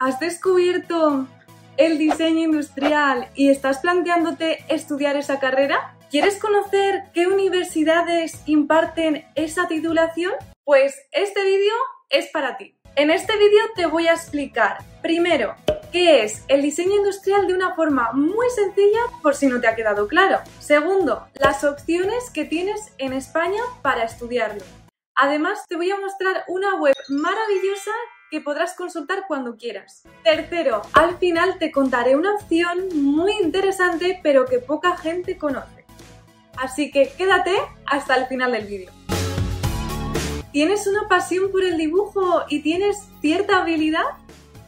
¿Has 0.00 0.18
descubierto 0.18 1.28
el 1.76 1.98
diseño 1.98 2.42
industrial 2.42 3.28
y 3.34 3.50
estás 3.50 3.78
planteándote 3.78 4.64
estudiar 4.68 5.16
esa 5.16 5.38
carrera? 5.38 5.96
¿Quieres 6.10 6.40
conocer 6.40 7.04
qué 7.14 7.28
universidades 7.28 8.42
imparten 8.46 9.24
esa 9.36 9.68
titulación? 9.68 10.32
Pues 10.64 11.00
este 11.12 11.44
vídeo 11.44 11.74
es 12.10 12.26
para 12.28 12.56
ti. 12.56 12.74
En 12.96 13.10
este 13.10 13.36
vídeo 13.36 13.62
te 13.76 13.86
voy 13.86 14.08
a 14.08 14.14
explicar, 14.14 14.78
primero, 15.00 15.54
qué 15.92 16.24
es 16.24 16.44
el 16.48 16.62
diseño 16.62 16.96
industrial 16.96 17.46
de 17.46 17.54
una 17.54 17.76
forma 17.76 18.10
muy 18.12 18.50
sencilla 18.50 19.00
por 19.22 19.36
si 19.36 19.46
no 19.46 19.60
te 19.60 19.68
ha 19.68 19.76
quedado 19.76 20.08
claro. 20.08 20.40
Segundo, 20.58 21.28
las 21.34 21.62
opciones 21.62 22.30
que 22.30 22.44
tienes 22.44 22.92
en 22.98 23.12
España 23.12 23.62
para 23.80 24.02
estudiarlo. 24.02 24.64
Además, 25.14 25.64
te 25.68 25.76
voy 25.76 25.90
a 25.92 26.00
mostrar 26.00 26.44
una 26.48 26.74
web 26.74 26.94
maravillosa 27.08 27.92
que 28.34 28.40
podrás 28.40 28.74
consultar 28.74 29.26
cuando 29.28 29.56
quieras. 29.56 30.02
Tercero, 30.24 30.82
al 30.92 31.18
final 31.18 31.56
te 31.60 31.70
contaré 31.70 32.16
una 32.16 32.34
opción 32.34 32.88
muy 32.92 33.30
interesante 33.40 34.18
pero 34.24 34.44
que 34.44 34.58
poca 34.58 34.96
gente 34.96 35.38
conoce. 35.38 35.84
Así 36.56 36.90
que 36.90 37.12
quédate 37.16 37.54
hasta 37.86 38.16
el 38.16 38.26
final 38.26 38.50
del 38.50 38.66
vídeo. 38.66 38.90
¿Tienes 40.50 40.88
una 40.88 41.06
pasión 41.08 41.52
por 41.52 41.62
el 41.62 41.78
dibujo 41.78 42.42
y 42.48 42.62
tienes 42.62 43.08
cierta 43.20 43.62
habilidad? 43.62 44.02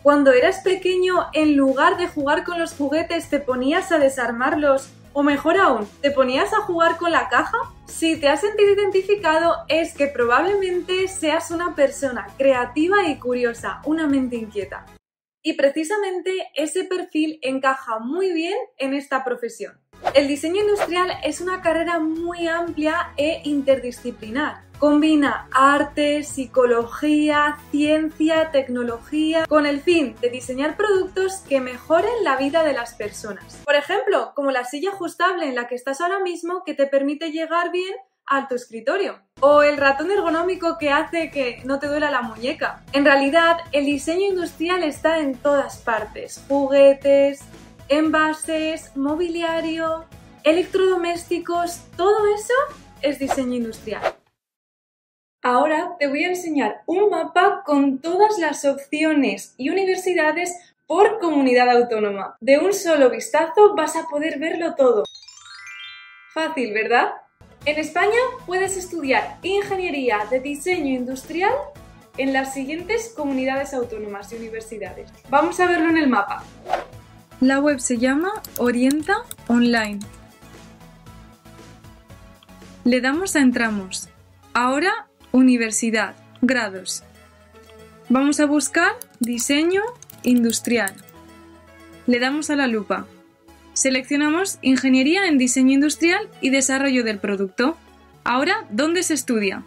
Cuando 0.04 0.32
eras 0.32 0.60
pequeño, 0.60 1.26
en 1.32 1.56
lugar 1.56 1.96
de 1.96 2.06
jugar 2.06 2.44
con 2.44 2.60
los 2.60 2.72
juguetes, 2.72 3.28
te 3.30 3.40
ponías 3.40 3.90
a 3.90 3.98
desarmarlos 3.98 4.90
o 5.12 5.24
mejor 5.24 5.58
aún, 5.58 5.88
¿te 6.02 6.12
ponías 6.12 6.52
a 6.52 6.60
jugar 6.60 6.98
con 6.98 7.10
la 7.10 7.28
caja? 7.28 7.58
Si 7.86 8.18
te 8.20 8.28
has 8.28 8.40
sentido 8.40 8.72
identificado 8.72 9.64
es 9.68 9.94
que 9.94 10.08
probablemente 10.08 11.08
seas 11.08 11.50
una 11.50 11.74
persona 11.74 12.26
creativa 12.36 13.08
y 13.08 13.18
curiosa, 13.18 13.80
una 13.84 14.06
mente 14.06 14.36
inquieta. 14.36 14.84
Y 15.40 15.52
precisamente 15.52 16.48
ese 16.54 16.84
perfil 16.84 17.38
encaja 17.42 18.00
muy 18.00 18.32
bien 18.32 18.58
en 18.78 18.92
esta 18.92 19.24
profesión. 19.24 19.80
El 20.14 20.28
diseño 20.28 20.62
industrial 20.62 21.10
es 21.24 21.40
una 21.40 21.60
carrera 21.60 21.98
muy 21.98 22.48
amplia 22.48 23.12
e 23.16 23.40
interdisciplinar. 23.44 24.62
Combina 24.78 25.48
arte, 25.52 26.22
psicología, 26.22 27.58
ciencia, 27.70 28.50
tecnología, 28.50 29.46
con 29.48 29.64
el 29.64 29.80
fin 29.80 30.14
de 30.20 30.28
diseñar 30.28 30.76
productos 30.76 31.42
que 31.48 31.60
mejoren 31.60 32.24
la 32.24 32.36
vida 32.36 32.62
de 32.62 32.74
las 32.74 32.94
personas. 32.94 33.62
Por 33.64 33.74
ejemplo, 33.74 34.32
como 34.34 34.50
la 34.50 34.64
silla 34.64 34.90
ajustable 34.90 35.48
en 35.48 35.54
la 35.54 35.66
que 35.66 35.74
estás 35.74 36.00
ahora 36.00 36.18
mismo 36.20 36.62
que 36.64 36.74
te 36.74 36.86
permite 36.86 37.30
llegar 37.30 37.72
bien 37.72 37.94
a 38.26 38.48
tu 38.48 38.54
escritorio. 38.54 39.20
O 39.40 39.62
el 39.62 39.76
ratón 39.76 40.10
ergonómico 40.10 40.78
que 40.78 40.90
hace 40.90 41.30
que 41.30 41.62
no 41.64 41.78
te 41.78 41.86
duela 41.86 42.10
la 42.10 42.22
muñeca. 42.22 42.82
En 42.92 43.04
realidad, 43.04 43.58
el 43.72 43.84
diseño 43.84 44.26
industrial 44.26 44.82
está 44.82 45.18
en 45.18 45.36
todas 45.36 45.78
partes. 45.78 46.42
Juguetes, 46.48 47.40
envases, 47.88 48.96
mobiliario, 48.96 50.04
electrodomésticos, 50.42 51.82
todo 51.96 52.26
eso 52.34 52.54
es 53.02 53.18
diseño 53.18 53.54
industrial. 53.54 54.02
Ahora 55.42 55.94
te 55.98 56.08
voy 56.08 56.24
a 56.24 56.28
enseñar 56.28 56.82
un 56.86 57.10
mapa 57.10 57.62
con 57.64 58.00
todas 58.00 58.38
las 58.38 58.64
opciones 58.64 59.54
y 59.56 59.70
universidades 59.70 60.52
por 60.86 61.20
comunidad 61.20 61.70
autónoma. 61.70 62.36
De 62.40 62.58
un 62.58 62.72
solo 62.72 63.10
vistazo 63.10 63.74
vas 63.76 63.94
a 63.96 64.08
poder 64.08 64.38
verlo 64.38 64.74
todo. 64.74 65.04
Fácil, 66.34 66.72
¿verdad? 66.72 67.12
En 67.64 67.78
España 67.78 68.18
puedes 68.46 68.76
estudiar 68.76 69.38
Ingeniería 69.42 70.26
de 70.30 70.40
Diseño 70.40 70.94
Industrial 70.94 71.52
en 72.18 72.32
las 72.32 72.54
siguientes 72.54 73.12
comunidades 73.16 73.74
autónomas 73.74 74.32
y 74.32 74.36
universidades. 74.36 75.10
Vamos 75.28 75.60
a 75.60 75.66
verlo 75.66 75.90
en 75.90 75.98
el 75.98 76.08
mapa. 76.08 76.44
La 77.40 77.60
web 77.60 77.80
se 77.80 77.98
llama 77.98 78.30
Orienta 78.56 79.14
Online. 79.46 80.00
Le 82.84 83.02
damos 83.02 83.36
a 83.36 83.40
Entramos. 83.40 84.08
Ahora 84.54 85.06
Universidad, 85.32 86.16
grados. 86.40 87.02
Vamos 88.08 88.40
a 88.40 88.46
buscar 88.46 88.92
diseño 89.20 89.82
industrial. 90.22 90.94
Le 92.06 92.20
damos 92.20 92.48
a 92.48 92.56
la 92.56 92.68
lupa. 92.68 93.06
Seleccionamos 93.74 94.58
Ingeniería 94.62 95.26
en 95.26 95.36
Diseño 95.36 95.74
Industrial 95.74 96.30
y 96.40 96.48
Desarrollo 96.48 97.04
del 97.04 97.18
Producto. 97.18 97.76
Ahora, 98.24 98.66
¿dónde 98.70 99.02
se 99.02 99.12
estudia? 99.12 99.62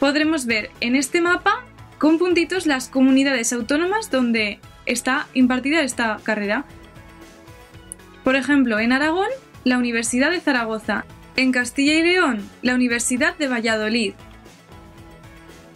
Podremos 0.00 0.46
ver 0.46 0.70
en 0.80 0.96
este 0.96 1.20
mapa 1.20 1.64
con 1.98 2.18
puntitos 2.18 2.66
las 2.66 2.88
comunidades 2.88 3.52
autónomas 3.52 4.10
donde 4.10 4.58
está 4.92 5.28
impartida 5.34 5.82
esta 5.82 6.18
carrera. 6.22 6.64
Por 8.24 8.36
ejemplo, 8.36 8.78
en 8.78 8.92
Aragón, 8.92 9.28
la 9.64 9.78
Universidad 9.78 10.30
de 10.30 10.40
Zaragoza 10.40 11.04
en 11.36 11.52
Castilla 11.52 11.94
y 11.94 12.02
León, 12.02 12.48
la 12.62 12.74
Universidad 12.74 13.36
de 13.38 13.48
Valladolid. 13.48 14.14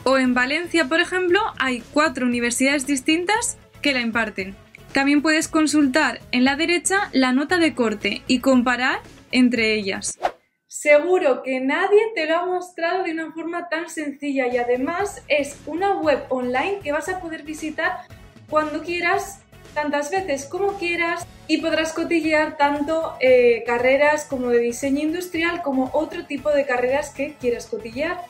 O 0.05 0.19
en 0.19 0.35
Valencia, 0.35 0.87
por 0.87 1.01
ejemplo, 1.01 1.41
hay 1.59 1.83
cuatro 1.93 2.27
universidades 2.27 2.87
distintas 2.87 3.57
que 3.81 3.95
la 3.95 4.01
imparten. 4.01 4.55
También 4.93 5.23
puedes 5.23 5.49
consultar 5.49 6.21
en 6.31 6.45
la 6.45 6.57
derecha 6.57 7.09
la 7.13 7.33
nota 7.33 7.59
de 7.59 7.75
corte 7.75 8.23
y 8.27 8.41
comparar 8.41 9.01
entre 9.33 9.75
ellas. 9.75 10.19
Seguro 10.67 11.43
que 11.43 11.61
nadie 11.61 12.01
te 12.15 12.27
lo 12.27 12.37
ha 12.37 12.47
mostrado 12.47 13.05
de 13.05 13.13
una 13.13 13.33
forma 13.33 13.69
tan 13.69 13.89
sencilla 13.89 14.49
y 14.49 14.59
además 14.59 15.23
es 15.29 15.59
una 15.67 15.97
web 15.97 16.25
online 16.29 16.81
que 16.83 16.93
vas 16.93 17.09
a 17.09 17.21
poder 17.21 17.43
visitar 17.43 18.01
cuando 18.49 18.83
quieras 18.83 19.41
tantas 19.75 20.11
veces 20.11 20.47
como 20.47 20.79
quieras 20.79 21.27
y 21.47 21.59
podrás 21.59 21.93
cotillear 21.93 22.57
tanto 22.57 23.17
eh, 23.21 23.65
carreras 23.67 24.25
como 24.25 24.49
de 24.49 24.61
diseño 24.61 25.03
industrial 25.03 25.63
como 25.63 25.91
otro 25.93 26.25
tipo 26.27 26.51
de 26.51 26.65
carreras 26.65 27.11
que 27.11 27.35
quieras 27.35 27.67
cotillear. 27.67 28.23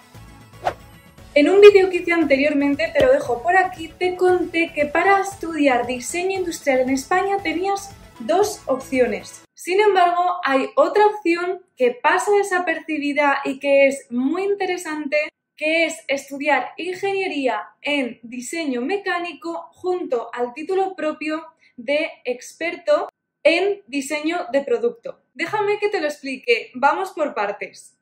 En 1.35 1.51
un 1.51 1.61
vídeo 1.61 1.91
que 1.91 1.97
hice 1.97 2.13
anteriormente, 2.13 2.93
te 2.97 3.05
lo 3.05 3.13
dejo 3.13 3.43
por 3.43 3.57
aquí, 3.57 3.89
te 3.89 4.17
conté 4.17 4.73
que 4.73 4.87
para 4.87 5.21
estudiar 5.21 5.87
diseño 5.87 6.39
industrial 6.39 6.81
en 6.81 6.91
España 6.91 7.39
tenías 7.43 7.91
dos 8.21 8.63
opciones. 8.67 9.43
Sin 9.55 9.81
embargo, 9.81 10.41
hay 10.45 10.69
otra 10.77 11.07
opción 11.07 11.61
que 11.77 11.91
pasa 11.91 12.31
desapercibida 12.33 13.41
y 13.45 13.59
que 13.59 13.89
es 13.89 14.07
muy 14.11 14.45
interesante 14.45 15.17
que 15.56 15.87
es 15.87 15.97
estudiar 16.09 16.70
ingeniería 16.76 17.62
en 17.82 18.19
diseño 18.22 18.81
mecánico 18.81 19.69
junto 19.72 20.31
al 20.32 20.53
título 20.54 20.94
propio 20.97 21.44
de 21.76 22.10
experto 22.25 23.09
en 23.42 23.82
diseño 23.87 24.47
de 24.53 24.62
producto. 24.62 25.20
Déjame 25.34 25.78
que 25.78 25.88
te 25.88 26.00
lo 26.00 26.06
explique, 26.06 26.70
vamos 26.75 27.10
por 27.10 27.34
partes. 27.34 27.97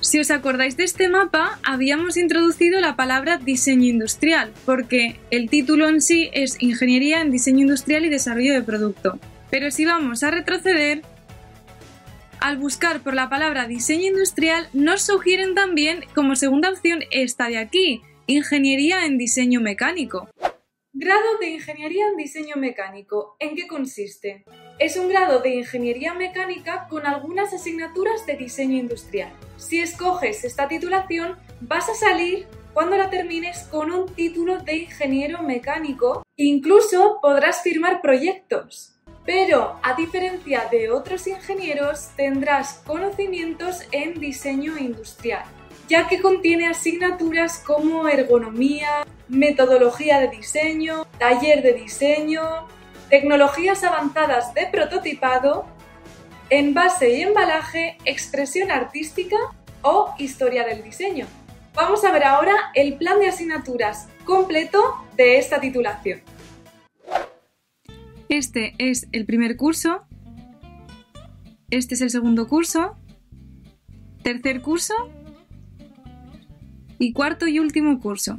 Si 0.00 0.20
os 0.20 0.30
acordáis 0.30 0.76
de 0.76 0.84
este 0.84 1.08
mapa, 1.08 1.58
habíamos 1.64 2.16
introducido 2.16 2.80
la 2.80 2.94
palabra 2.94 3.36
diseño 3.36 3.88
industrial, 3.88 4.52
porque 4.64 5.18
el 5.30 5.50
título 5.50 5.88
en 5.88 6.00
sí 6.00 6.30
es 6.32 6.62
Ingeniería 6.62 7.20
en 7.20 7.32
Diseño 7.32 7.62
Industrial 7.62 8.04
y 8.04 8.08
Desarrollo 8.08 8.54
de 8.54 8.62
Producto. 8.62 9.18
Pero 9.50 9.72
si 9.72 9.84
vamos 9.84 10.22
a 10.22 10.30
retroceder, 10.30 11.02
al 12.40 12.58
buscar 12.58 13.00
por 13.00 13.14
la 13.14 13.28
palabra 13.28 13.66
diseño 13.66 14.08
industrial, 14.08 14.68
nos 14.72 15.02
sugieren 15.02 15.54
también 15.54 16.04
como 16.14 16.36
segunda 16.36 16.70
opción 16.70 17.00
esta 17.10 17.48
de 17.48 17.58
aquí, 17.58 18.02
ingeniería 18.26 19.04
en 19.04 19.18
diseño 19.18 19.60
mecánico. 19.60 20.28
Grado 21.00 21.38
de 21.38 21.50
Ingeniería 21.50 22.08
en 22.08 22.16
Diseño 22.16 22.56
Mecánico. 22.56 23.36
¿En 23.38 23.54
qué 23.54 23.68
consiste? 23.68 24.44
Es 24.80 24.96
un 24.96 25.08
grado 25.08 25.38
de 25.38 25.50
Ingeniería 25.50 26.12
Mecánica 26.12 26.88
con 26.88 27.06
algunas 27.06 27.52
asignaturas 27.52 28.26
de 28.26 28.36
diseño 28.36 28.76
industrial. 28.78 29.30
Si 29.58 29.80
escoges 29.80 30.42
esta 30.42 30.66
titulación, 30.66 31.36
vas 31.60 31.88
a 31.88 31.94
salir 31.94 32.48
cuando 32.74 32.96
la 32.96 33.10
termines 33.10 33.64
con 33.70 33.92
un 33.92 34.12
título 34.12 34.58
de 34.58 34.76
ingeniero 34.76 35.42
mecánico. 35.42 36.24
Incluso 36.36 37.18
podrás 37.22 37.62
firmar 37.62 38.00
proyectos. 38.00 38.97
Pero, 39.28 39.78
a 39.82 39.92
diferencia 39.92 40.68
de 40.70 40.90
otros 40.90 41.26
ingenieros, 41.26 42.08
tendrás 42.16 42.80
conocimientos 42.86 43.82
en 43.92 44.18
diseño 44.18 44.78
industrial, 44.78 45.44
ya 45.86 46.08
que 46.08 46.22
contiene 46.22 46.66
asignaturas 46.66 47.58
como 47.58 48.08
ergonomía, 48.08 49.06
metodología 49.28 50.18
de 50.18 50.28
diseño, 50.28 51.06
taller 51.18 51.62
de 51.62 51.74
diseño, 51.74 52.40
tecnologías 53.10 53.84
avanzadas 53.84 54.54
de 54.54 54.66
prototipado, 54.68 55.66
envase 56.48 57.10
y 57.10 57.20
embalaje, 57.20 57.98
expresión 58.06 58.70
artística 58.70 59.36
o 59.82 60.14
historia 60.16 60.64
del 60.64 60.82
diseño. 60.82 61.26
Vamos 61.74 62.02
a 62.02 62.12
ver 62.12 62.24
ahora 62.24 62.54
el 62.74 62.94
plan 62.94 63.20
de 63.20 63.28
asignaturas 63.28 64.08
completo 64.24 65.06
de 65.18 65.36
esta 65.36 65.60
titulación. 65.60 66.22
Este 68.28 68.74
es 68.78 69.08
el 69.12 69.24
primer 69.24 69.56
curso. 69.56 70.04
Este 71.70 71.94
es 71.94 72.02
el 72.02 72.10
segundo 72.10 72.46
curso. 72.46 72.96
Tercer 74.22 74.60
curso. 74.60 74.94
Y 76.98 77.12
cuarto 77.12 77.46
y 77.46 77.58
último 77.58 78.00
curso. 78.00 78.38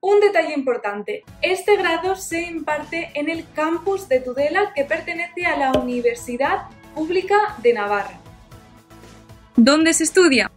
Un 0.00 0.20
detalle 0.20 0.54
importante, 0.54 1.22
este 1.42 1.76
grado 1.76 2.14
se 2.16 2.42
imparte 2.42 3.10
en 3.14 3.28
el 3.28 3.44
campus 3.52 4.08
de 4.08 4.20
Tudela 4.20 4.72
que 4.74 4.84
pertenece 4.84 5.44
a 5.44 5.58
la 5.58 5.72
Universidad 5.78 6.68
Pública 6.94 7.36
de 7.62 7.74
Navarra. 7.74 8.18
¿Dónde 9.56 9.92
se 9.92 10.04
estudia? 10.04 10.50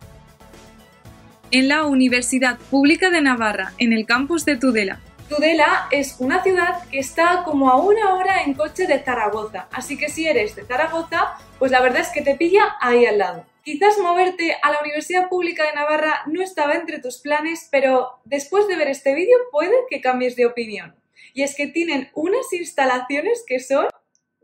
En 1.50 1.68
la 1.68 1.86
Universidad 1.86 2.60
Pública 2.70 3.10
de 3.10 3.22
Navarra, 3.22 3.74
en 3.78 3.94
el 3.94 4.06
campus 4.06 4.46
de 4.46 4.58
Tudela. 4.58 5.00
Tudela 5.32 5.88
es 5.92 6.18
una 6.20 6.44
ciudad 6.44 6.90
que 6.90 7.00
está 7.00 7.44
como 7.46 7.70
a 7.70 7.78
una 7.78 8.16
hora 8.16 8.44
en 8.44 8.54
coche 8.54 8.86
de 8.86 9.00
Zaragoza, 9.00 9.70
así 9.72 9.98
que 9.98 10.10
si 10.10 10.28
eres 10.28 10.58
de 10.58 10.66
Zaragoza, 10.66 11.38
pues 11.58 11.72
la 11.72 11.80
verdad 11.80 12.02
es 12.02 12.10
que 12.10 12.22
te 12.22 12.36
pilla 12.36 12.76
ahí 12.82 13.06
al 13.06 13.18
lado. 13.18 13.46
Quizás 13.64 13.98
moverte 13.98 14.58
a 14.62 14.72
la 14.72 14.82
Universidad 14.82 15.30
Pública 15.30 15.66
de 15.66 15.74
Navarra 15.74 16.24
no 16.26 16.42
estaba 16.42 16.74
entre 16.74 17.00
tus 17.00 17.20
planes, 17.20 17.70
pero 17.72 18.20
después 18.26 18.68
de 18.68 18.76
ver 18.76 18.90
este 18.90 19.16
vídeo 19.16 19.38
puede 19.54 19.78
que 19.90 20.02
cambies 20.02 20.36
de 20.36 20.48
opinión. 20.48 20.98
Y 21.34 21.44
es 21.44 21.56
que 21.56 21.68
tienen 21.68 22.10
unas 22.14 22.52
instalaciones 22.52 23.46
que 23.48 23.62
son 23.62 23.88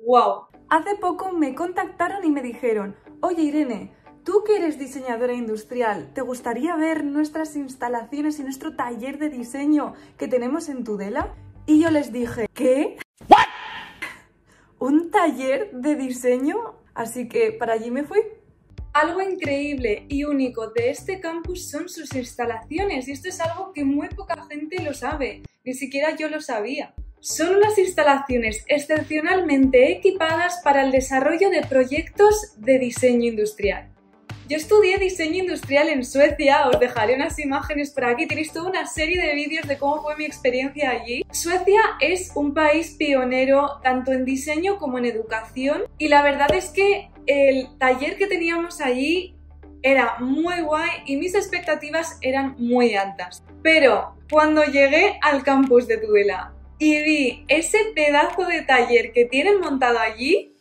wow. 0.06 0.46
Hace 0.70 0.96
poco 0.96 1.34
me 1.34 1.54
contactaron 1.54 2.24
y 2.24 2.30
me 2.30 2.42
dijeron, 2.42 2.96
oye 3.22 3.42
Irene, 3.42 3.92
tú 4.28 4.44
que 4.44 4.58
eres 4.58 4.78
diseñadora 4.78 5.32
industrial, 5.32 6.12
¿te 6.14 6.20
gustaría 6.20 6.76
ver 6.76 7.06
nuestras 7.06 7.56
instalaciones 7.56 8.38
y 8.40 8.44
nuestro 8.44 8.76
taller 8.76 9.20
de 9.20 9.30
diseño 9.30 9.94
que 10.18 10.28
tenemos 10.28 10.68
en 10.68 10.84
Tudela? 10.84 11.34
Y 11.66 11.82
yo 11.82 11.92
les 11.92 12.12
dije, 12.12 12.50
¿qué? 12.54 12.98
¿Un 14.80 15.12
taller 15.12 15.72
de 15.72 15.96
diseño? 15.96 16.58
Así 16.94 17.30
que 17.30 17.54
para 17.54 17.72
allí 17.72 17.90
me 17.90 18.04
fui. 18.04 18.20
Algo 18.92 19.22
increíble 19.22 20.06
y 20.10 20.26
único 20.26 20.72
de 20.72 20.90
este 20.90 21.22
campus 21.22 21.70
son 21.70 21.88
sus 21.88 22.14
instalaciones 22.14 23.08
y 23.08 23.14
esto 23.14 23.30
es 23.30 23.40
algo 23.40 23.72
que 23.72 23.86
muy 23.86 24.10
poca 24.10 24.46
gente 24.50 24.84
lo 24.84 24.94
sabe, 24.94 25.44
ni 25.64 25.74
siquiera 25.74 26.18
yo 26.18 26.28
lo 26.28 26.42
sabía. 26.42 26.94
Son 27.22 27.56
unas 27.56 27.78
instalaciones 27.78 28.66
excepcionalmente 28.68 29.90
equipadas 29.90 30.60
para 30.66 30.84
el 30.84 30.92
desarrollo 30.92 31.50
de 31.50 31.62
proyectos 31.62 32.56
de 32.58 32.78
diseño 32.78 33.30
industrial. 33.30 33.94
Yo 34.48 34.56
estudié 34.56 34.98
diseño 34.98 35.44
industrial 35.44 35.90
en 35.90 36.06
Suecia, 36.06 36.70
os 36.70 36.80
dejaré 36.80 37.16
unas 37.16 37.38
imágenes 37.38 37.92
por 37.92 38.06
aquí, 38.06 38.28
tenéis 38.28 38.54
toda 38.54 38.70
una 38.70 38.88
serie 38.88 39.22
de 39.22 39.36
vídeos 39.36 39.68
de 39.68 39.78
cómo 39.78 40.02
fue 40.02 40.16
mi 40.16 40.24
experiencia 40.24 40.92
allí. 40.92 41.26
Suecia 41.32 41.82
es 42.00 42.32
un 42.34 42.54
país 42.54 42.96
pionero 42.98 43.80
tanto 43.84 44.14
en 44.14 44.24
diseño 44.24 44.78
como 44.78 44.98
en 45.00 45.06
educación 45.06 45.84
y 45.98 46.08
la 46.08 46.22
verdad 46.22 46.54
es 46.54 46.70
que 46.70 47.10
el 47.26 47.78
taller 47.78 48.18
que 48.18 48.28
teníamos 48.28 48.80
allí 48.80 49.36
era 49.82 50.18
muy 50.20 50.62
guay 50.62 50.90
y 51.06 51.18
mis 51.18 51.36
expectativas 51.36 52.18
eran 52.22 52.56
muy 52.58 52.96
altas. 52.96 53.44
Pero 53.62 54.16
cuando 54.32 54.64
llegué 54.64 55.20
al 55.22 55.44
campus 55.44 55.88
de 55.88 55.98
Tudela 55.98 56.54
y 56.80 57.02
vi 57.02 57.46
ese 57.48 57.80
pedazo 57.96 58.46
de 58.46 58.62
taller 58.62 59.12
que 59.12 59.26
tienen 59.26 59.60
montado 59.60 60.00
allí, 60.00 60.54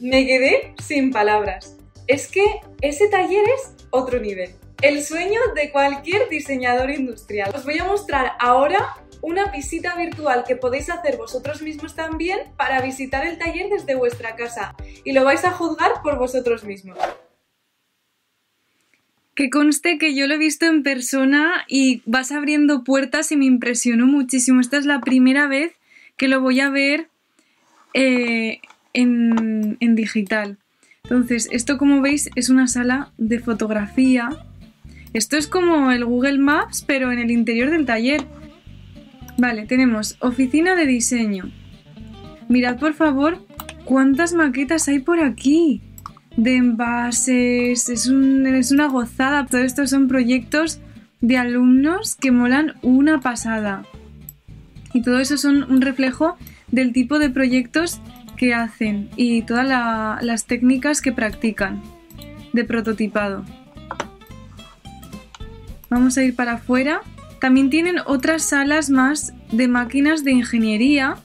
me 0.00 0.26
quedé 0.26 0.74
sin 0.82 1.10
palabras. 1.10 1.75
Es 2.06 2.28
que 2.28 2.44
ese 2.80 3.08
taller 3.08 3.44
es 3.48 3.74
otro 3.90 4.20
nivel. 4.20 4.50
El 4.82 5.02
sueño 5.02 5.40
de 5.54 5.70
cualquier 5.72 6.28
diseñador 6.28 6.90
industrial. 6.90 7.52
Os 7.54 7.64
voy 7.64 7.78
a 7.78 7.84
mostrar 7.84 8.32
ahora 8.38 8.96
una 9.22 9.50
visita 9.50 9.96
virtual 9.96 10.44
que 10.46 10.56
podéis 10.56 10.90
hacer 10.90 11.16
vosotros 11.16 11.62
mismos 11.62 11.96
también 11.96 12.38
para 12.56 12.80
visitar 12.80 13.26
el 13.26 13.38
taller 13.38 13.70
desde 13.70 13.94
vuestra 13.94 14.36
casa 14.36 14.76
y 15.04 15.12
lo 15.12 15.24
vais 15.24 15.44
a 15.44 15.50
juzgar 15.50 16.02
por 16.02 16.18
vosotros 16.18 16.64
mismos. 16.64 16.98
Que 19.34 19.50
conste 19.50 19.98
que 19.98 20.14
yo 20.14 20.26
lo 20.26 20.34
he 20.34 20.38
visto 20.38 20.66
en 20.66 20.82
persona 20.82 21.64
y 21.66 22.02
vas 22.06 22.30
abriendo 22.32 22.84
puertas 22.84 23.32
y 23.32 23.36
me 23.36 23.44
impresionó 23.46 24.06
muchísimo. 24.06 24.60
Esta 24.60 24.78
es 24.78 24.86
la 24.86 25.00
primera 25.00 25.46
vez 25.46 25.72
que 26.16 26.28
lo 26.28 26.40
voy 26.40 26.60
a 26.60 26.70
ver 26.70 27.08
eh, 27.94 28.60
en, 28.94 29.76
en 29.80 29.94
digital. 29.94 30.58
Entonces, 31.06 31.48
esto 31.52 31.78
como 31.78 32.00
veis 32.02 32.30
es 32.34 32.50
una 32.50 32.66
sala 32.66 33.12
de 33.16 33.38
fotografía. 33.38 34.28
Esto 35.12 35.36
es 35.36 35.46
como 35.46 35.92
el 35.92 36.04
Google 36.04 36.38
Maps, 36.38 36.82
pero 36.84 37.12
en 37.12 37.20
el 37.20 37.30
interior 37.30 37.70
del 37.70 37.86
taller. 37.86 38.26
Vale, 39.38 39.66
tenemos 39.66 40.16
oficina 40.18 40.74
de 40.74 40.86
diseño. 40.86 41.52
Mirad 42.48 42.78
por 42.80 42.94
favor 42.94 43.38
cuántas 43.84 44.34
maquetas 44.34 44.88
hay 44.88 44.98
por 44.98 45.20
aquí. 45.20 45.80
De 46.36 46.56
envases, 46.56 47.88
es, 47.88 48.08
una 48.08 48.88
gozada. 48.88 49.46
Todo 49.46 49.60
esto 49.60 49.86
son 49.86 50.08
proyectos 50.08 50.80
de 51.20 51.36
alumnos 51.36 52.16
que 52.16 52.32
molan 52.32 52.74
una 52.82 53.20
pasada. 53.20 53.84
Y 54.92 55.02
todo 55.02 55.20
eso 55.20 55.38
son 55.38 55.62
un 55.70 55.80
reflejo 55.82 56.36
del 56.72 56.92
tipo 56.92 57.20
de 57.20 57.30
proyectos 57.30 58.00
que 58.36 58.54
hacen 58.54 59.10
y 59.16 59.42
todas 59.42 59.66
las 60.22 60.46
técnicas 60.46 61.00
que 61.00 61.12
practican 61.12 61.82
de 62.52 62.64
prototipado. 62.64 63.44
Vamos 65.88 66.16
a 66.18 66.22
ir 66.22 66.34
para 66.34 66.54
afuera. 66.54 67.00
También 67.40 67.70
tienen 67.70 67.96
otras 68.06 68.42
salas 68.42 68.90
más 68.90 69.34
de 69.52 69.68
máquinas 69.68 70.24
de 70.24 70.32
ingeniería 70.32 71.16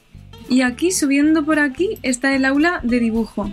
y 0.49 0.61
aquí 0.61 0.91
subiendo 0.91 1.45
por 1.45 1.59
aquí 1.59 1.97
está 2.03 2.35
el 2.35 2.45
aula 2.45 2.79
de 2.83 2.99
dibujo. 2.99 3.51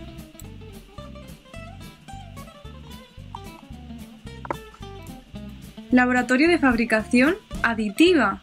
Laboratorio 5.91 6.49
de 6.49 6.59
fabricación 6.59 7.37
aditiva. 7.63 8.43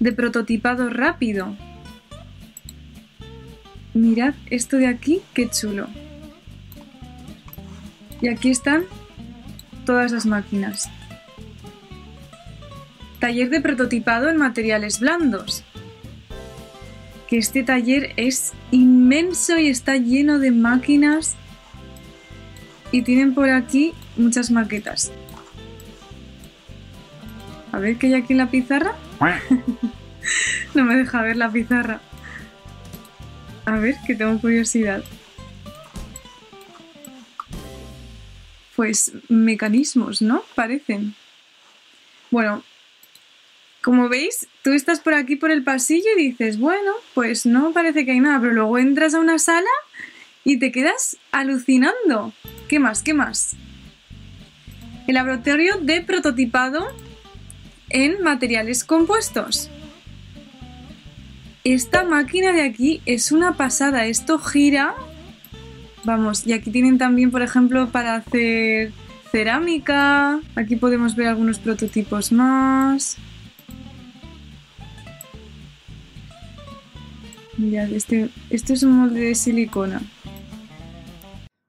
De 0.00 0.12
prototipado 0.12 0.90
rápido. 0.90 1.54
Mirad 3.94 4.34
esto 4.50 4.76
de 4.76 4.86
aquí, 4.86 5.20
qué 5.34 5.48
chulo. 5.48 5.88
Y 8.20 8.28
aquí 8.28 8.50
están 8.50 8.84
todas 9.84 10.12
las 10.12 10.26
máquinas. 10.26 10.88
Taller 13.18 13.50
de 13.50 13.60
prototipado 13.60 14.28
en 14.28 14.36
materiales 14.36 15.00
blandos. 15.00 15.64
Que 17.28 17.38
este 17.38 17.62
taller 17.62 18.12
es 18.16 18.52
inmenso 18.70 19.58
y 19.58 19.68
está 19.68 19.96
lleno 19.96 20.38
de 20.38 20.52
máquinas. 20.52 21.36
Y 22.92 23.02
tienen 23.02 23.34
por 23.34 23.50
aquí 23.50 23.92
muchas 24.16 24.50
maquetas. 24.50 25.12
A 27.72 27.78
ver 27.78 27.96
qué 27.96 28.08
hay 28.08 28.14
aquí 28.14 28.32
en 28.32 28.38
la 28.38 28.50
pizarra. 28.50 28.94
no 30.74 30.84
me 30.84 30.96
deja 30.96 31.22
ver 31.22 31.36
la 31.36 31.50
pizarra. 31.50 32.00
A 33.70 33.78
ver, 33.78 33.94
que 34.04 34.16
tengo 34.16 34.40
curiosidad. 34.40 35.04
Pues 38.74 39.12
mecanismos, 39.28 40.20
¿no? 40.20 40.42
Parecen. 40.56 41.14
Bueno, 42.32 42.64
como 43.80 44.08
veis, 44.08 44.48
tú 44.64 44.72
estás 44.72 44.98
por 44.98 45.14
aquí 45.14 45.36
por 45.36 45.52
el 45.52 45.62
pasillo 45.62 46.08
y 46.18 46.30
dices, 46.30 46.58
bueno, 46.58 46.90
pues 47.14 47.46
no 47.46 47.70
parece 47.70 48.04
que 48.04 48.10
hay 48.10 48.18
nada, 48.18 48.40
pero 48.40 48.54
luego 48.54 48.76
entras 48.76 49.14
a 49.14 49.20
una 49.20 49.38
sala 49.38 49.70
y 50.42 50.58
te 50.58 50.72
quedas 50.72 51.16
alucinando. 51.30 52.32
¿Qué 52.68 52.80
más? 52.80 53.04
¿Qué 53.04 53.14
más? 53.14 53.54
El 55.06 55.14
laboratorio 55.14 55.76
de 55.80 56.00
prototipado 56.00 56.88
en 57.88 58.20
materiales 58.20 58.82
compuestos. 58.82 59.70
Esta 61.64 62.04
máquina 62.04 62.52
de 62.52 62.62
aquí 62.62 63.02
es 63.04 63.32
una 63.32 63.56
pasada. 63.56 64.06
Esto 64.06 64.38
gira. 64.38 64.94
Vamos, 66.04 66.46
y 66.46 66.54
aquí 66.54 66.70
tienen 66.70 66.96
también, 66.96 67.30
por 67.30 67.42
ejemplo, 67.42 67.90
para 67.90 68.14
hacer 68.14 68.92
cerámica. 69.30 70.40
Aquí 70.56 70.76
podemos 70.76 71.14
ver 71.14 71.28
algunos 71.28 71.58
prototipos 71.58 72.32
más. 72.32 73.18
Mirad, 77.58 77.92
este, 77.92 78.30
este 78.48 78.72
es 78.72 78.82
un 78.82 78.92
molde 78.92 79.20
de 79.20 79.34
silicona. 79.34 80.00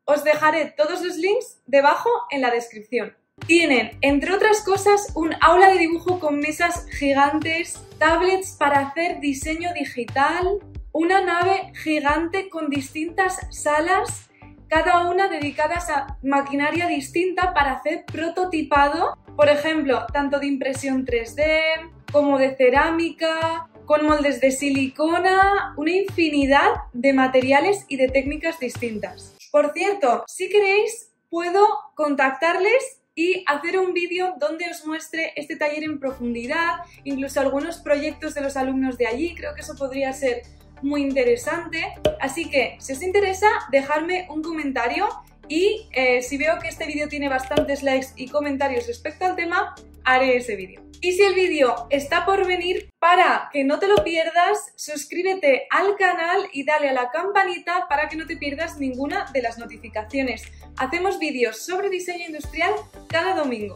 Os 0.05 0.23
dejaré 0.23 0.73
todos 0.77 1.03
los 1.03 1.17
links 1.17 1.57
debajo 1.67 2.09
en 2.29 2.41
la 2.41 2.49
descripción. 2.49 3.13
Tienen, 3.51 3.97
entre 3.99 4.33
otras 4.33 4.61
cosas, 4.61 5.11
un 5.13 5.31
aula 5.41 5.71
de 5.71 5.79
dibujo 5.79 6.21
con 6.21 6.39
mesas 6.39 6.87
gigantes, 6.89 7.85
tablets 7.97 8.55
para 8.57 8.79
hacer 8.79 9.19
diseño 9.19 9.73
digital, 9.73 10.59
una 10.93 11.19
nave 11.19 11.73
gigante 11.75 12.47
con 12.47 12.69
distintas 12.69 13.45
salas, 13.49 14.29
cada 14.69 15.05
una 15.09 15.27
dedicadas 15.27 15.89
a 15.89 16.17
maquinaria 16.23 16.87
distinta 16.87 17.53
para 17.53 17.73
hacer 17.73 18.05
prototipado, 18.05 19.17
por 19.35 19.49
ejemplo, 19.49 20.05
tanto 20.13 20.39
de 20.39 20.47
impresión 20.47 21.05
3D 21.05 21.91
como 22.09 22.37
de 22.37 22.55
cerámica, 22.55 23.67
con 23.85 24.05
moldes 24.05 24.39
de 24.39 24.51
silicona, 24.51 25.73
una 25.75 25.91
infinidad 25.91 26.69
de 26.93 27.11
materiales 27.11 27.83
y 27.89 27.97
de 27.97 28.07
técnicas 28.07 28.59
distintas. 28.59 29.35
Por 29.51 29.73
cierto, 29.73 30.23
si 30.25 30.47
queréis, 30.47 31.11
puedo 31.29 31.67
contactarles 31.95 33.00
y 33.21 33.43
hacer 33.45 33.77
un 33.77 33.93
vídeo 33.93 34.33
donde 34.39 34.65
os 34.71 34.83
muestre 34.85 35.33
este 35.35 35.55
taller 35.55 35.83
en 35.83 35.99
profundidad, 35.99 36.79
incluso 37.03 37.39
algunos 37.39 37.77
proyectos 37.77 38.33
de 38.33 38.41
los 38.41 38.57
alumnos 38.57 38.97
de 38.97 39.05
allí, 39.05 39.35
creo 39.35 39.53
que 39.53 39.61
eso 39.61 39.75
podría 39.75 40.11
ser 40.11 40.41
muy 40.81 41.01
interesante. 41.03 41.93
Así 42.19 42.49
que 42.49 42.77
si 42.79 42.93
os 42.93 43.03
interesa, 43.03 43.47
dejadme 43.71 44.27
un 44.31 44.41
comentario 44.41 45.07
y 45.47 45.87
eh, 45.91 46.23
si 46.23 46.37
veo 46.37 46.57
que 46.59 46.69
este 46.69 46.87
vídeo 46.87 47.07
tiene 47.09 47.29
bastantes 47.29 47.83
likes 47.83 48.07
y 48.15 48.27
comentarios 48.27 48.87
respecto 48.87 49.25
al 49.25 49.35
tema, 49.35 49.75
haré 50.03 50.37
ese 50.37 50.55
vídeo. 50.55 50.90
Y 51.03 51.13
si 51.13 51.23
el 51.23 51.33
vídeo 51.33 51.87
está 51.89 52.27
por 52.27 52.45
venir, 52.45 52.91
para 52.99 53.49
que 53.51 53.63
no 53.63 53.79
te 53.79 53.87
lo 53.87 54.03
pierdas, 54.03 54.71
suscríbete 54.75 55.65
al 55.71 55.95
canal 55.97 56.47
y 56.53 56.63
dale 56.63 56.89
a 56.89 56.93
la 56.93 57.09
campanita 57.09 57.87
para 57.89 58.07
que 58.07 58.15
no 58.15 58.27
te 58.27 58.37
pierdas 58.37 58.77
ninguna 58.77 59.25
de 59.33 59.41
las 59.41 59.57
notificaciones. 59.57 60.43
Hacemos 60.77 61.17
vídeos 61.17 61.65
sobre 61.65 61.89
diseño 61.89 62.27
industrial 62.27 62.75
cada 63.09 63.33
domingo. 63.33 63.73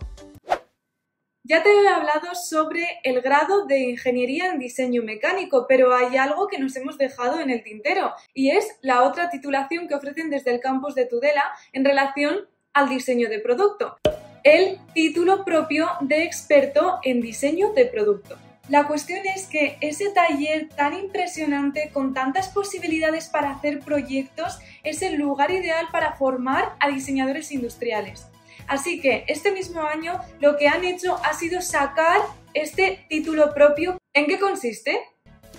Ya 1.44 1.64
te 1.64 1.70
he 1.72 1.88
hablado 1.88 2.36
sobre 2.36 3.00
el 3.04 3.22
grado 3.22 3.66
de 3.66 3.80
Ingeniería 3.80 4.52
en 4.52 4.60
Diseño 4.60 5.02
Mecánico, 5.02 5.66
pero 5.68 5.96
hay 5.96 6.18
algo 6.18 6.48
que 6.48 6.60
nos 6.60 6.76
hemos 6.76 7.00
dejado 7.00 7.40
en 7.40 7.50
el 7.50 7.64
tintero 7.64 8.14
y 8.36 8.52
es 8.52 8.78
la 8.82 9.02
otra 9.02 9.32
titulación 9.32 9.88
que 9.88 9.96
ofrecen 9.96 10.30
desde 10.30 10.52
el 10.52 10.60
campus 10.60 10.94
de 10.94 11.08
Tudela 11.08 11.44
en 11.74 11.86
relación 11.86 12.48
al 12.74 12.90
diseño 12.90 13.30
de 13.30 13.40
producto, 13.40 13.98
el 14.46 14.78
título 14.94 15.44
propio 15.44 15.90
de 16.02 16.24
experto 16.24 17.00
en 17.02 17.20
diseño 17.20 17.74
de 17.74 17.88
producto. 17.88 18.38
La 18.70 18.86
cuestión 18.86 19.22
es 19.26 19.48
que 19.48 19.78
ese 19.82 20.12
taller 20.12 20.70
tan 20.70 20.94
impresionante, 20.94 21.90
con 21.92 22.14
tantas 22.14 22.50
posibilidades 22.50 23.28
para 23.28 23.50
hacer 23.50 23.80
proyectos, 23.80 24.60
es 24.84 25.02
el 25.02 25.16
lugar 25.16 25.50
ideal 25.50 25.88
para 25.92 26.14
formar 26.14 26.76
a 26.80 26.90
diseñadores 26.90 27.52
industriales. 27.52 28.28
Así 28.68 29.02
que 29.02 29.26
este 29.28 29.52
mismo 29.52 29.82
año 29.82 30.20
lo 30.40 30.58
que 30.58 30.68
han 30.68 30.86
hecho 30.86 31.20
ha 31.24 31.34
sido 31.34 31.62
sacar 31.62 32.22
este 32.54 33.04
título 33.10 33.52
propio. 33.52 33.98
¿En 34.14 34.28
qué 34.28 34.40
consiste? 34.40 35.00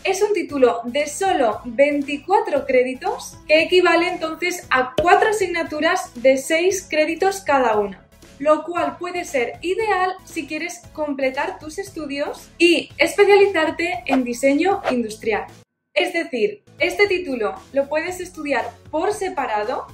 Es 0.04 0.22
un 0.22 0.32
título 0.32 0.82
de 0.84 1.08
solo 1.08 1.60
24 1.64 2.66
créditos 2.66 3.36
que 3.48 3.62
equivale 3.62 4.08
entonces 4.08 4.64
a 4.70 4.94
4 5.00 5.30
asignaturas 5.30 6.12
de 6.22 6.36
6 6.36 6.86
créditos 6.88 7.40
cada 7.40 7.76
una 7.78 8.05
lo 8.38 8.64
cual 8.64 8.96
puede 8.98 9.24
ser 9.24 9.58
ideal 9.62 10.14
si 10.24 10.46
quieres 10.46 10.82
completar 10.92 11.58
tus 11.58 11.78
estudios 11.78 12.48
y 12.58 12.90
especializarte 12.98 14.04
en 14.06 14.24
diseño 14.24 14.82
industrial. 14.90 15.46
Es 15.94 16.12
decir, 16.12 16.62
este 16.78 17.06
título 17.06 17.54
lo 17.72 17.88
puedes 17.88 18.20
estudiar 18.20 18.70
por 18.90 19.12
separado 19.12 19.86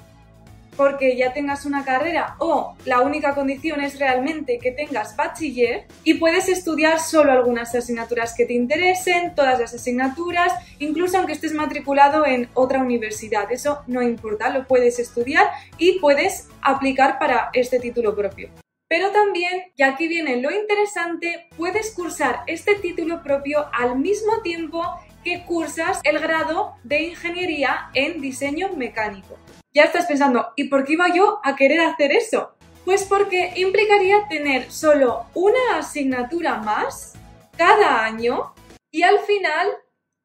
porque 0.77 1.17
ya 1.17 1.33
tengas 1.33 1.67
una 1.67 1.85
carrera 1.85 2.37
o 2.39 2.75
la 2.85 3.01
única 3.01 3.35
condición 3.35 3.81
es 3.81 3.99
realmente 3.99 4.59
que 4.59 4.73
tengas 4.73 5.17
bachiller 5.17 5.87
y 6.05 6.15
puedes 6.15 6.49
estudiar 6.49 7.01
solo 7.01 7.33
algunas 7.33 7.75
asignaturas 7.75 8.35
que 8.37 8.47
te 8.47 8.55
interesen, 8.55 9.35
todas 9.35 9.61
las 9.61 9.75
asignaturas, 9.75 10.53
incluso 10.79 11.19
aunque 11.19 11.33
estés 11.33 11.53
matriculado 11.53 12.27
en 12.27 12.49
otra 12.55 12.81
universidad. 12.81 13.51
Eso 13.53 13.83
no 13.87 14.03
importa, 14.03 14.51
lo 14.51 14.67
puedes 14.67 14.99
estudiar 14.99 15.49
y 15.79 15.99
puedes 15.99 16.49
aplicar 16.63 17.19
para 17.19 17.51
este 17.53 17.79
título 17.79 18.15
propio. 18.15 18.51
Pero 18.89 19.11
también, 19.11 19.73
y 19.75 19.83
aquí 19.85 20.07
viene 20.07 20.37
lo 20.37 20.51
interesante, 20.51 21.49
puedes 21.57 21.93
cursar 21.93 22.41
este 22.47 22.75
título 22.75 23.23
propio 23.23 23.67
al 23.73 23.99
mismo 23.99 24.43
tiempo 24.43 24.85
que 25.25 25.45
cursas 25.45 26.01
el 26.05 26.19
grado 26.19 26.75
de 26.85 27.05
ingeniería 27.05 27.89
en 27.95 28.21
diseño 28.21 28.71
mecánico. 28.77 29.39
Ya 29.75 29.85
estás 29.85 30.05
pensando, 30.05 30.53
¿y 30.55 30.65
por 30.65 30.85
qué 30.85 30.93
iba 30.93 31.15
yo 31.15 31.41
a 31.43 31.57
querer 31.57 31.81
hacer 31.81 32.13
eso? 32.13 32.55
Pues 32.85 33.05
porque 33.05 33.55
implicaría 33.57 34.29
tener 34.29 34.71
solo 34.71 35.25
una 35.33 35.79
asignatura 35.79 36.57
más 36.57 37.15
cada 37.57 38.05
año 38.05 38.53
y 38.91 39.03
al 39.03 39.21
final, 39.21 39.69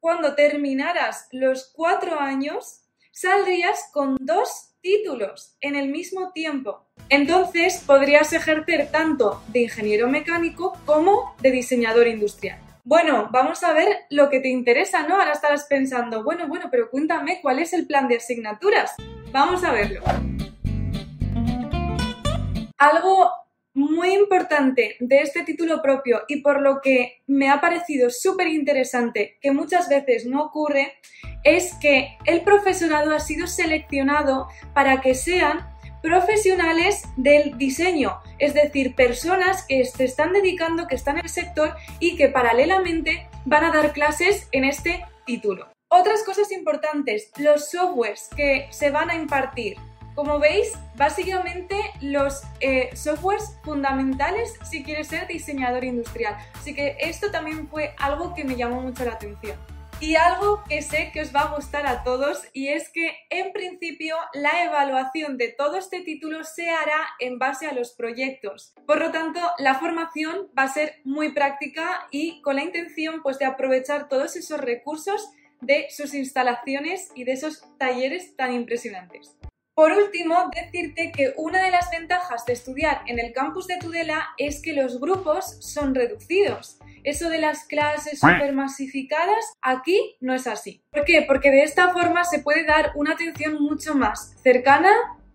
cuando 0.00 0.34
terminaras 0.34 1.28
los 1.32 1.72
cuatro 1.74 2.20
años, 2.20 2.82
saldrías 3.10 3.88
con 3.90 4.18
dos 4.20 4.74
títulos 4.82 5.56
en 5.62 5.76
el 5.76 5.88
mismo 5.88 6.30
tiempo. 6.32 6.86
Entonces 7.08 7.82
podrías 7.86 8.34
ejercer 8.34 8.90
tanto 8.92 9.42
de 9.48 9.60
ingeniero 9.60 10.08
mecánico 10.08 10.76
como 10.84 11.34
de 11.40 11.52
diseñador 11.52 12.06
industrial. 12.06 12.67
Bueno, 12.84 13.28
vamos 13.30 13.62
a 13.64 13.72
ver 13.72 13.88
lo 14.10 14.30
que 14.30 14.40
te 14.40 14.48
interesa, 14.48 15.06
¿no? 15.06 15.16
Ahora 15.16 15.32
estarás 15.32 15.64
pensando, 15.64 16.22
bueno, 16.24 16.48
bueno, 16.48 16.68
pero 16.70 16.90
cuéntame 16.90 17.40
cuál 17.42 17.58
es 17.58 17.72
el 17.72 17.86
plan 17.86 18.08
de 18.08 18.16
asignaturas. 18.16 18.94
Vamos 19.32 19.62
a 19.64 19.72
verlo. 19.72 20.02
Algo 22.78 23.32
muy 23.74 24.12
importante 24.12 24.96
de 24.98 25.20
este 25.20 25.44
título 25.44 25.80
propio 25.82 26.22
y 26.26 26.40
por 26.40 26.60
lo 26.60 26.80
que 26.80 27.22
me 27.26 27.48
ha 27.48 27.60
parecido 27.60 28.10
súper 28.10 28.48
interesante, 28.48 29.38
que 29.40 29.52
muchas 29.52 29.88
veces 29.88 30.26
no 30.26 30.42
ocurre, 30.42 30.94
es 31.44 31.74
que 31.80 32.16
el 32.24 32.42
profesorado 32.42 33.14
ha 33.14 33.20
sido 33.20 33.46
seleccionado 33.46 34.48
para 34.74 35.00
que 35.00 35.14
sean 35.14 35.77
profesionales 36.08 37.02
del 37.16 37.58
diseño, 37.58 38.16
es 38.38 38.54
decir, 38.54 38.94
personas 38.94 39.62
que 39.64 39.84
se 39.84 40.04
están 40.04 40.32
dedicando, 40.32 40.86
que 40.86 40.94
están 40.94 41.18
en 41.18 41.24
el 41.24 41.28
sector 41.28 41.74
y 42.00 42.16
que 42.16 42.30
paralelamente 42.30 43.28
van 43.44 43.64
a 43.64 43.70
dar 43.70 43.92
clases 43.92 44.48
en 44.52 44.64
este 44.64 45.04
título. 45.26 45.68
Otras 45.90 46.24
cosas 46.24 46.50
importantes, 46.50 47.30
los 47.36 47.68
softwares 47.70 48.30
que 48.34 48.68
se 48.70 48.90
van 48.90 49.10
a 49.10 49.16
impartir. 49.16 49.76
Como 50.14 50.38
veis, 50.38 50.72
básicamente 50.96 51.76
los 52.00 52.42
eh, 52.60 52.88
softwares 52.96 53.58
fundamentales 53.62 54.54
si 54.68 54.82
quieres 54.82 55.08
ser 55.08 55.26
diseñador 55.26 55.84
industrial. 55.84 56.38
Así 56.54 56.74
que 56.74 56.96
esto 57.00 57.30
también 57.30 57.68
fue 57.68 57.94
algo 57.98 58.34
que 58.34 58.44
me 58.44 58.56
llamó 58.56 58.80
mucho 58.80 59.04
la 59.04 59.12
atención. 59.12 59.58
Y 60.00 60.14
algo 60.14 60.62
que 60.68 60.80
sé 60.80 61.10
que 61.12 61.20
os 61.20 61.34
va 61.34 61.40
a 61.40 61.54
gustar 61.56 61.84
a 61.88 62.04
todos 62.04 62.42
y 62.52 62.68
es 62.68 62.88
que 62.88 63.16
en 63.30 63.52
principio 63.52 64.14
la 64.32 64.64
evaluación 64.64 65.36
de 65.36 65.48
todo 65.48 65.76
este 65.76 66.02
título 66.02 66.44
se 66.44 66.70
hará 66.70 67.08
en 67.18 67.40
base 67.40 67.66
a 67.66 67.74
los 67.74 67.92
proyectos. 67.94 68.74
Por 68.86 69.00
lo 69.00 69.10
tanto, 69.10 69.40
la 69.58 69.74
formación 69.74 70.50
va 70.56 70.62
a 70.62 70.72
ser 70.72 71.00
muy 71.02 71.32
práctica 71.32 72.06
y 72.12 72.40
con 72.42 72.56
la 72.56 72.62
intención 72.62 73.22
pues 73.24 73.40
de 73.40 73.46
aprovechar 73.46 74.08
todos 74.08 74.36
esos 74.36 74.60
recursos 74.60 75.30
de 75.60 75.88
sus 75.90 76.14
instalaciones 76.14 77.10
y 77.16 77.24
de 77.24 77.32
esos 77.32 77.64
talleres 77.76 78.36
tan 78.36 78.52
impresionantes. 78.52 79.36
Por 79.78 79.92
último, 79.92 80.50
decirte 80.52 81.12
que 81.12 81.34
una 81.36 81.62
de 81.62 81.70
las 81.70 81.88
ventajas 81.92 82.44
de 82.44 82.52
estudiar 82.52 83.02
en 83.06 83.20
el 83.20 83.32
campus 83.32 83.68
de 83.68 83.76
Tudela 83.76 84.30
es 84.36 84.60
que 84.60 84.72
los 84.72 84.98
grupos 84.98 85.56
son 85.60 85.94
reducidos. 85.94 86.80
Eso 87.04 87.30
de 87.30 87.38
las 87.38 87.62
clases 87.62 88.18
supermasificadas, 88.18 89.56
aquí 89.62 90.16
no 90.20 90.34
es 90.34 90.48
así. 90.48 90.82
¿Por 90.90 91.04
qué? 91.04 91.22
Porque 91.28 91.52
de 91.52 91.62
esta 91.62 91.92
forma 91.92 92.24
se 92.24 92.40
puede 92.40 92.64
dar 92.64 92.90
una 92.96 93.12
atención 93.12 93.62
mucho 93.62 93.94
más 93.94 94.34
cercana 94.42 94.90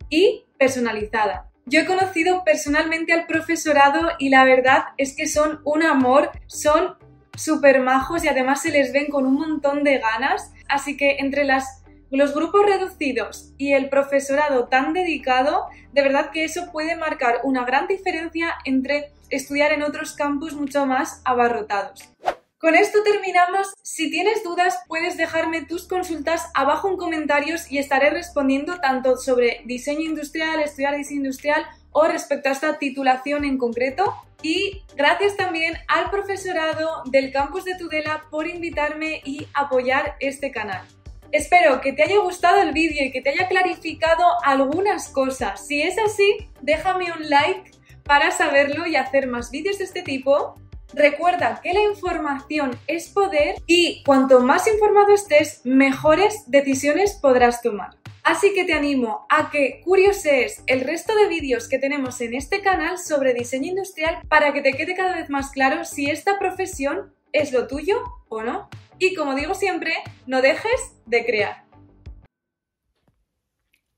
y 0.10 0.44
personalizada. 0.60 1.50
Yo 1.66 1.80
he 1.80 1.86
conocido 1.86 2.44
personalmente 2.44 3.14
al 3.14 3.28
profesorado 3.28 4.10
y 4.20 4.28
la 4.28 4.44
verdad 4.44 4.88
es 4.98 5.16
que 5.16 5.26
son 5.26 5.62
un 5.64 5.84
amor, 5.84 6.32
son 6.48 6.98
súper 7.34 7.80
majos 7.80 8.26
y 8.26 8.28
además 8.28 8.62
se 8.62 8.72
les 8.72 8.92
ven 8.92 9.08
con 9.08 9.26
un 9.26 9.36
montón 9.36 9.86
de 9.86 10.00
ganas. 10.00 10.52
Así 10.68 10.98
que 10.98 11.16
entre 11.20 11.46
las, 11.46 11.83
los 12.14 12.36
grupos 12.36 12.64
reducidos 12.66 13.54
y 13.58 13.74
el 13.74 13.90
profesorado 13.90 14.68
tan 14.68 14.94
dedicado, 14.94 15.66
de 15.94 16.04
verdad 16.04 16.30
que 16.32 16.44
eso 16.44 16.72
puede 16.72 16.96
marcar 16.96 17.40
una 17.44 17.66
gran 17.66 17.88
diferencia 17.88 18.54
entre 18.66 19.12
estudiar 19.32 19.72
en 19.72 19.82
otros 19.82 20.14
campus 20.14 20.54
mucho 20.54 20.86
más 20.86 21.22
abarrotados. 21.26 22.14
Con 22.60 22.76
esto 22.76 23.04
terminamos. 23.04 23.74
Si 23.82 24.12
tienes 24.12 24.44
dudas, 24.44 24.78
puedes 24.88 25.18
dejarme 25.18 25.66
tus 25.66 25.88
consultas 25.88 26.50
abajo 26.54 26.88
en 26.88 26.98
comentarios 26.98 27.70
y 27.70 27.80
estaré 27.80 28.12
respondiendo 28.12 28.80
tanto 28.80 29.18
sobre 29.18 29.62
diseño 29.66 30.02
industrial, 30.02 30.62
estudiar 30.62 30.96
diseño 30.96 31.22
industrial 31.22 31.66
o 31.92 32.06
respecto 32.06 32.48
a 32.48 32.52
esta 32.52 32.78
titulación 32.78 33.44
en 33.44 33.58
concreto. 33.58 34.14
Y 34.44 34.84
gracias 34.96 35.36
también 35.36 35.74
al 35.88 36.12
profesorado 36.12 37.02
del 37.06 37.34
campus 37.34 37.66
de 37.66 37.76
Tudela 37.76 38.26
por 38.30 38.48
invitarme 38.48 39.22
y 39.26 39.48
apoyar 39.54 40.16
este 40.20 40.52
canal. 40.52 40.86
Espero 41.34 41.82
que 41.82 41.94
te 41.94 42.04
haya 42.04 42.20
gustado 42.20 42.62
el 42.62 42.74
vídeo 42.74 43.04
y 43.04 43.12
que 43.12 43.22
te 43.22 43.32
haya 43.32 43.48
clarificado 43.48 44.24
algunas 44.44 45.10
cosas. 45.10 45.68
Si 45.68 45.82
es 45.82 45.98
así, 45.98 46.48
déjame 46.62 47.12
un 47.12 47.28
like 47.28 47.72
para 48.04 48.30
saberlo 48.30 48.86
y 48.86 48.96
hacer 48.96 49.28
más 49.28 49.50
vídeos 49.50 49.80
de 49.80 49.86
este 49.86 50.04
tipo 50.04 50.56
Recuerda 50.94 51.60
que 51.64 51.74
la 51.74 51.82
información 51.82 52.78
es 52.86 53.10
poder 53.10 53.56
y 53.66 54.04
cuanto 54.04 54.42
más 54.42 54.68
informado 54.68 55.12
estés, 55.12 55.62
mejores 55.64 56.44
decisiones 56.46 57.18
podrás 57.20 57.64
tomar. 57.64 57.96
Así 58.24 58.54
que 58.54 58.64
te 58.64 58.74
animo 58.74 59.26
a 59.28 59.50
que 59.50 59.82
curiosees 59.84 60.64
el 60.68 60.82
resto 60.82 61.16
de 61.16 61.28
vídeos 61.28 61.68
que 61.68 61.80
tenemos 61.80 62.22
en 62.22 62.36
este 62.36 62.62
canal 62.62 63.00
sobre 63.00 63.34
diseño 63.34 63.70
industrial 63.70 64.20
para 64.30 64.54
que 64.54 64.62
te 64.62 64.74
quede 64.74 64.96
cada 64.96 65.16
vez 65.16 65.32
más 65.32 65.50
claro 65.50 65.84
si 65.84 66.12
esta 66.12 66.38
profesión 66.38 67.12
es 67.34 67.52
lo 67.52 67.68
tuyo 67.68 68.02
o 68.30 68.42
no. 68.42 68.70
Y 69.00 69.16
como 69.16 69.36
digo 69.36 69.54
siempre, 69.54 69.94
no 70.26 70.42
dejes 70.42 70.96
de 71.06 71.26
crear. 71.26 71.66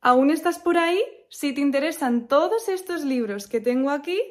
¿Aún 0.02 0.32
estás 0.32 0.58
por 0.58 0.78
ahí? 0.78 1.02
si 1.36 1.52
te 1.52 1.60
interesan 1.60 2.28
todos 2.28 2.70
estos 2.70 3.04
libros 3.04 3.48
que 3.48 3.60
tengo 3.60 3.90
aquí, 3.90 4.22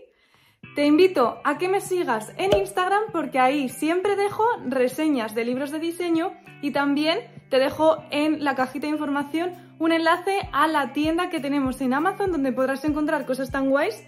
te 0.75 0.87
invito 0.87 1.38
a 1.44 1.58
que 1.58 1.68
me 1.68 1.82
sigas 1.82 2.32
en 2.38 2.56
Instagram 2.56 3.02
porque 3.12 3.38
ahí 3.38 3.68
siempre 3.68 4.16
dejo 4.16 4.44
reseñas 4.66 5.34
de 5.34 5.44
libros 5.44 5.70
de 5.70 5.80
diseño 5.80 6.32
y 6.62 6.70
también 6.70 7.18
te 7.50 7.58
dejo 7.58 8.02
en 8.11 8.42
la 8.42 8.54
cajita 8.54 8.87
de 8.87 8.94
información 8.94 9.52
un 9.78 9.92
enlace 9.92 10.49
a 10.52 10.66
la 10.66 10.94
tienda 10.94 11.28
que 11.28 11.40
tenemos 11.40 11.80
en 11.82 11.92
Amazon 11.92 12.32
donde 12.32 12.52
podrás 12.52 12.84
encontrar 12.84 13.26
cosas 13.26 13.50
tan 13.50 13.68
guays 13.68 14.02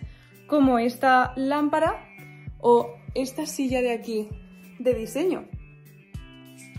como 0.46 0.78
esta 0.78 1.34
lámpara 1.36 2.02
o 2.60 2.94
esta 3.14 3.44
silla 3.44 3.82
de 3.82 3.92
aquí 3.92 4.30
de 4.78 4.94
diseño. 4.94 5.48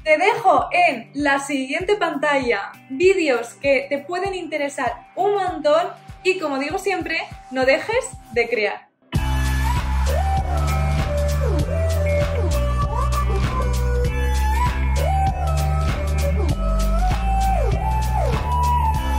Te 0.03 0.17
dejo 0.17 0.69
en 0.71 1.11
la 1.13 1.39
siguiente 1.39 1.95
pantalla 1.95 2.71
vídeos 2.89 3.55
que 3.55 3.87
te 3.89 3.97
pueden 3.97 4.33
interesar 4.35 5.11
un 5.15 5.33
montón 5.33 5.87
y 6.23 6.39
como 6.39 6.59
digo 6.59 6.77
siempre, 6.77 7.19
no 7.51 7.65
dejes 7.65 8.05
de 8.33 8.47
crear. 8.47 8.86